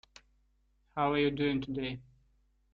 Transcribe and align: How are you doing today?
How 0.95 1.11
are 1.13 1.19
you 1.19 1.29
doing 1.29 1.61
today? 1.61 2.01